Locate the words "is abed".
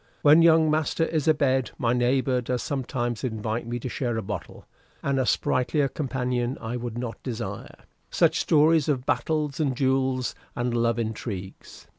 1.05-1.69